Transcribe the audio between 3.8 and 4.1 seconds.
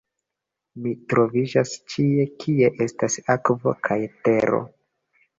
kaj